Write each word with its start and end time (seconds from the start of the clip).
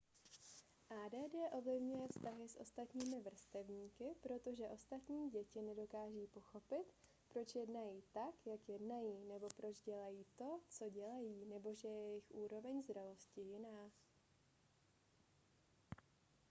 add 1.05 1.15
ovlivňuje 1.55 2.07
vztahy 2.07 2.49
s 2.49 2.59
ostatními 2.59 3.21
vrstevníky 3.21 4.03
protože 4.21 4.69
ostatní 4.69 5.29
děti 5.29 5.61
nedokáží 5.61 6.27
pochopit 6.33 6.93
proč 7.33 7.55
jednají 7.55 8.03
tak 8.13 8.35
jak 8.45 8.69
jednají 8.69 9.25
nebo 9.27 9.47
proč 9.57 9.81
dělají 9.81 10.25
to 10.35 10.59
co 10.69 10.89
dělají 10.89 11.45
nebo 11.45 11.73
že 11.75 11.87
je 11.87 12.03
jejich 12.07 12.31
úroveň 12.31 12.83
zralosti 12.83 13.41
jiná 13.41 13.91